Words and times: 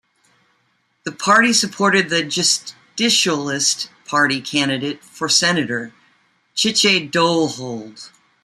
The 1.03 1.11
Party 1.11 1.53
supported 1.53 2.09
the 2.09 2.23
Justicialist 2.23 3.89
Party 4.03 4.41
candidate 4.41 5.03
for 5.03 5.29
Senator, 5.29 5.93
Chiche 6.55 7.11
Duhalde. 7.11 8.09